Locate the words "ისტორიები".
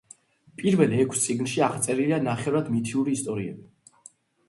3.21-4.13